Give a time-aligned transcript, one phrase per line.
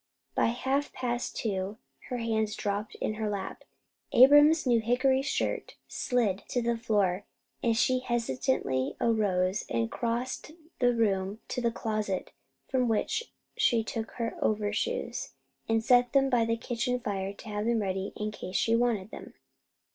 [0.33, 1.77] By half past two
[2.09, 3.63] her hands dropped in her lap,
[4.11, 7.25] Abram's new hickory shirt slid to the floor,
[7.61, 12.31] and she hesitatingly arose and crossed the room to the closet,
[12.67, 15.33] from which she took her overshoes,
[15.69, 19.11] and set them by the kitchen fire, to have them ready in case she wanted
[19.11, 19.35] them.